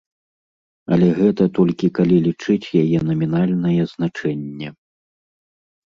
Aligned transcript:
Але 0.97 1.09
гэта 1.19 1.43
толькі 1.59 1.91
калі 2.01 2.17
лічыць 2.29 2.73
яе 2.83 2.99
намінальнае 3.13 3.79
значэнне. 3.97 4.67